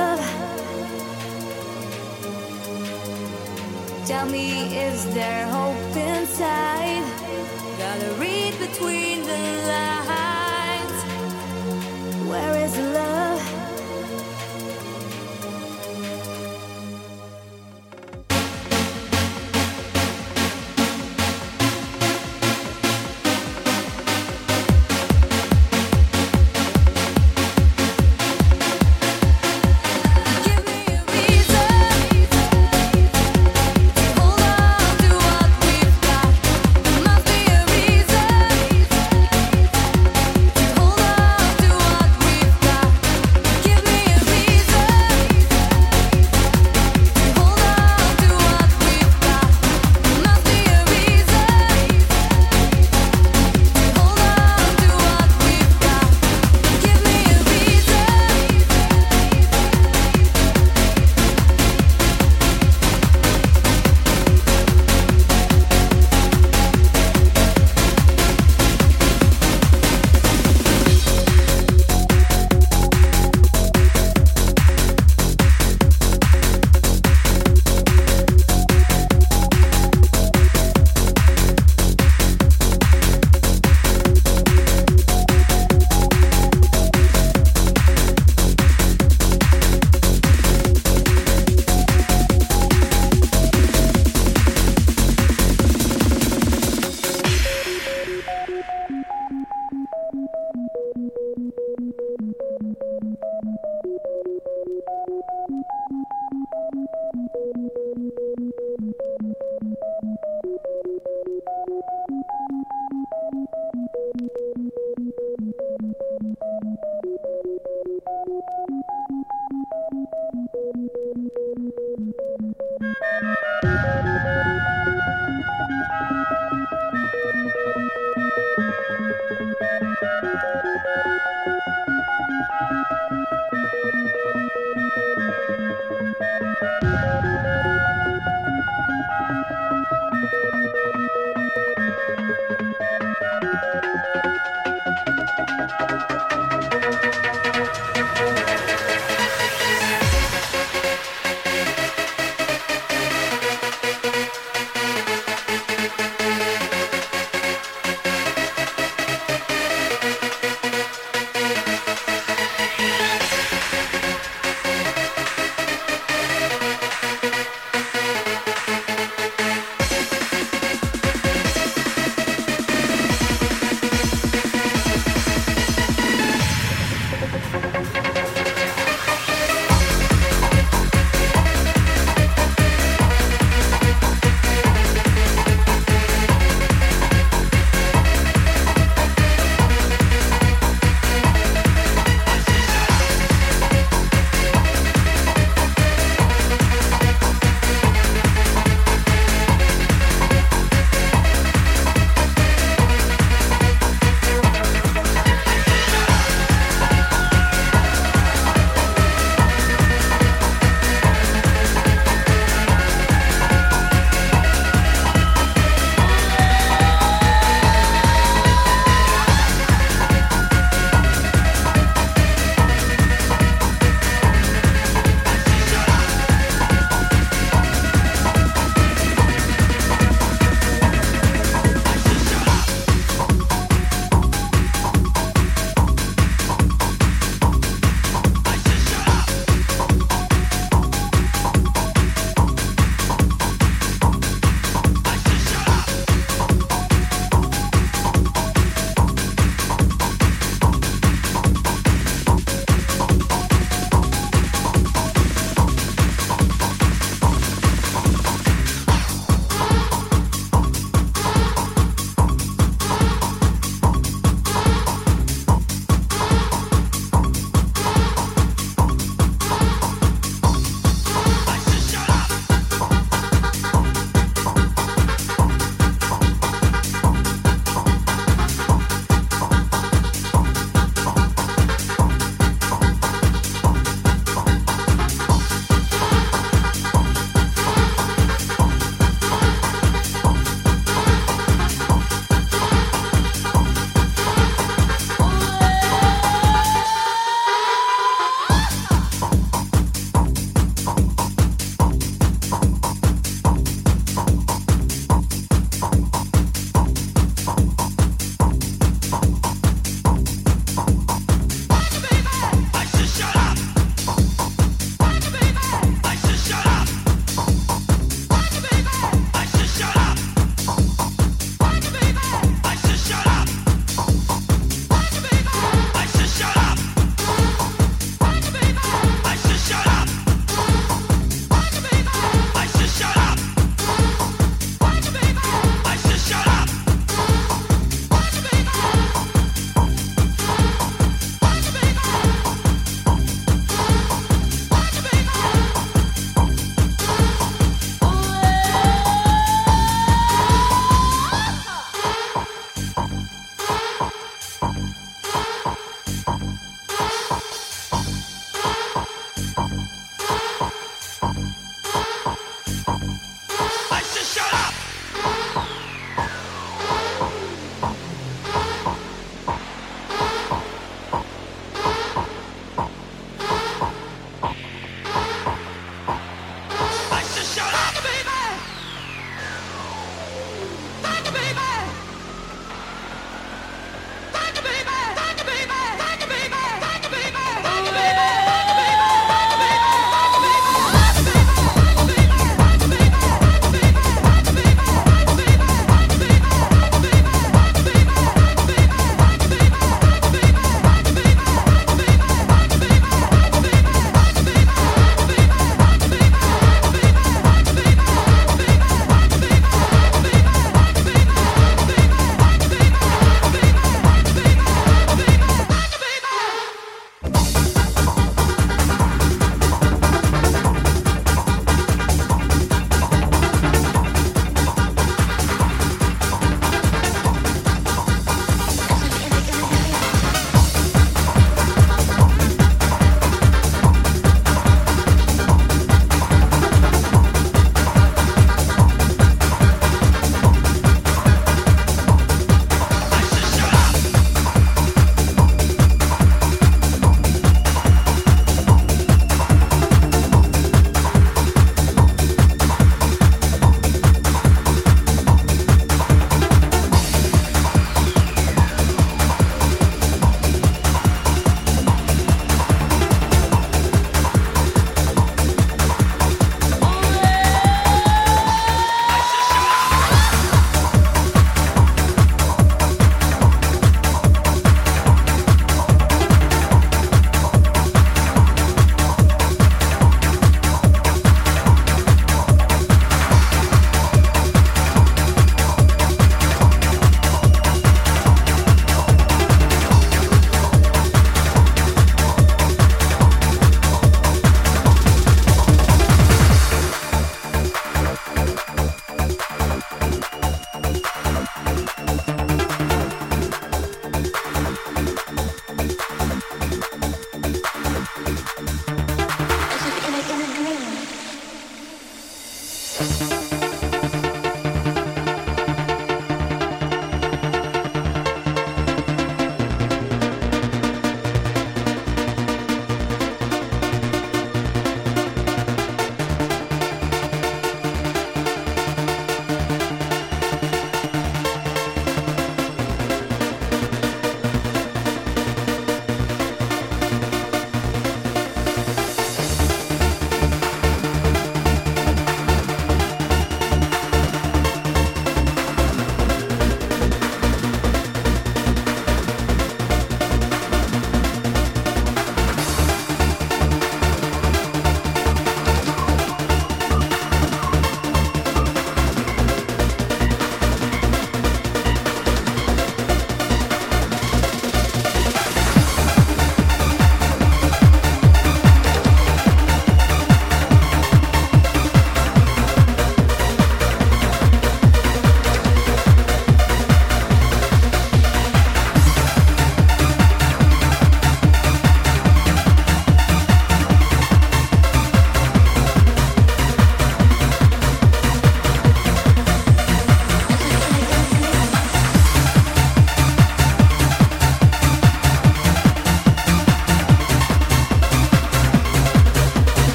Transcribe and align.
love. 0.00 0.22
Tell 4.06 4.26
me, 4.36 4.46
is 4.86 5.00
there 5.14 5.46
hope 5.56 5.96
inside? 5.96 7.04
Gotta 7.78 8.10
read 8.22 8.52
between 8.66 9.16
the 9.30 9.40
lines. 9.68 10.29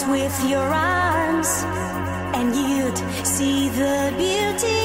with 0.00 0.48
your 0.48 0.58
arms, 0.58 1.48
and 2.34 2.56
you'd 2.56 2.96
see 3.26 3.68
the 3.68 4.14
beauty. 4.16 4.81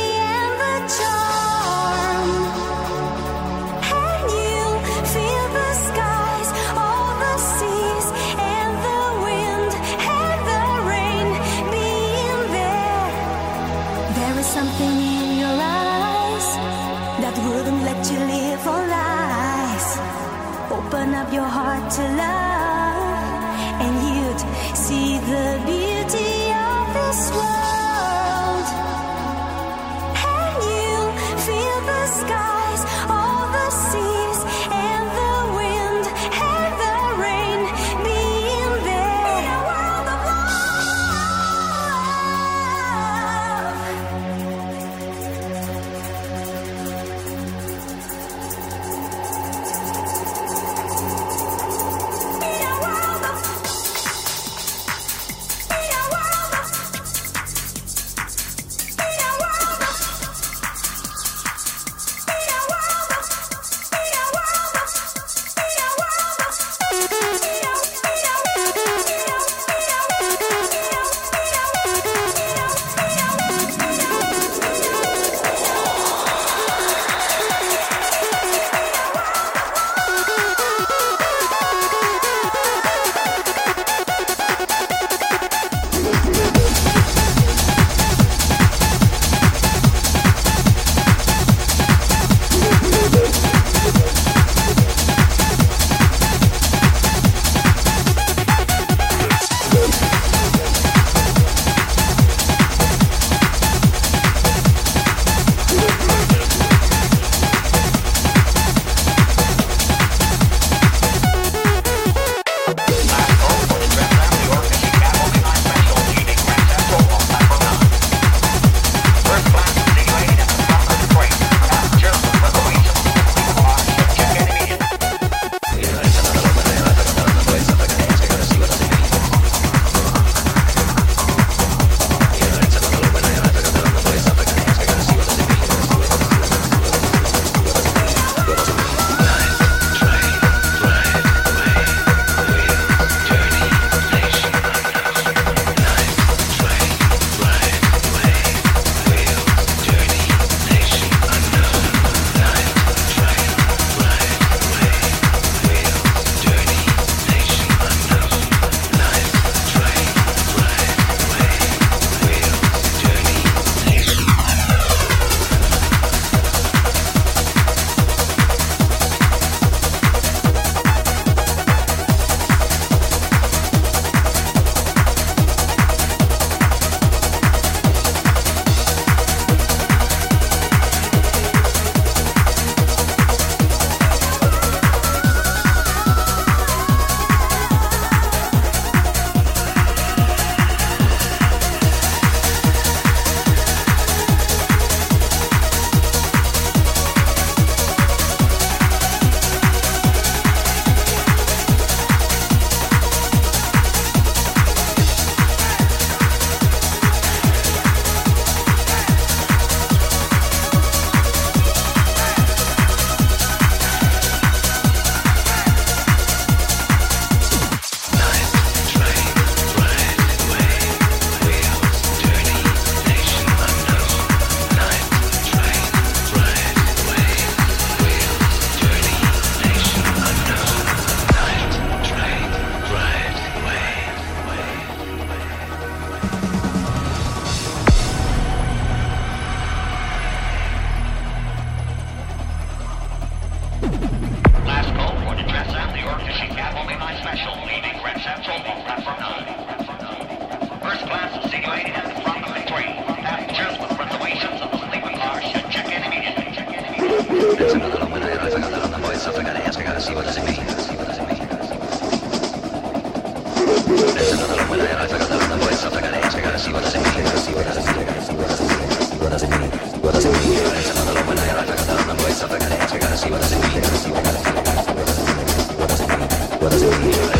quantas 276.67 276.81
eu. 276.83 277.36